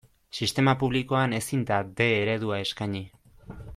Sistema 0.37 0.73
publikoan 0.83 1.35
ezin 1.39 1.63
da 1.73 1.79
D 2.01 2.09
eredua 2.23 2.59
eskaini. 2.65 3.03